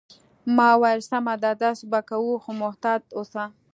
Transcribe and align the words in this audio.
ما 0.55 0.69
وویل: 0.75 1.01
سمه 1.09 1.35
ده، 1.43 1.51
داسې 1.63 1.83
به 1.91 1.99
کوو، 2.09 2.41
خو 2.43 2.51
محتاط 2.61 3.01
اوسه. 3.17 3.43